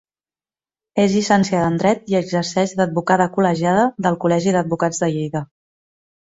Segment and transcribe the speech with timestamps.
[1.01, 5.45] És llicenciada en dret i exerceix d'advocada col·legiada del Col·legi d'Advocats de Lleida.